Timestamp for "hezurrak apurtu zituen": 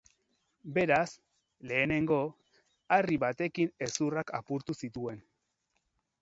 3.87-5.23